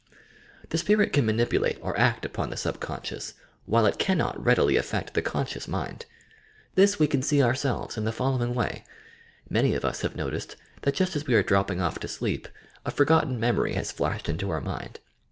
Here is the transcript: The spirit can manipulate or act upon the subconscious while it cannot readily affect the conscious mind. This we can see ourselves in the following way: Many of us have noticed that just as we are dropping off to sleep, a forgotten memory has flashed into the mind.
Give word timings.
The 0.69 0.79
spirit 0.79 1.13
can 1.13 1.27
manipulate 1.27 1.77
or 1.79 1.95
act 1.95 2.25
upon 2.25 2.49
the 2.49 2.57
subconscious 2.57 3.35
while 3.67 3.85
it 3.85 3.99
cannot 3.99 4.43
readily 4.43 4.75
affect 4.75 5.13
the 5.13 5.21
conscious 5.21 5.67
mind. 5.67 6.07
This 6.73 6.97
we 6.97 7.05
can 7.05 7.21
see 7.21 7.43
ourselves 7.43 7.97
in 7.99 8.03
the 8.03 8.11
following 8.11 8.55
way: 8.55 8.83
Many 9.47 9.75
of 9.75 9.85
us 9.85 10.01
have 10.01 10.15
noticed 10.15 10.55
that 10.81 10.95
just 10.95 11.15
as 11.15 11.27
we 11.27 11.35
are 11.35 11.43
dropping 11.43 11.81
off 11.81 11.99
to 11.99 12.07
sleep, 12.07 12.47
a 12.83 12.89
forgotten 12.89 13.39
memory 13.39 13.73
has 13.73 13.91
flashed 13.91 14.27
into 14.27 14.47
the 14.47 14.59
mind. 14.59 14.99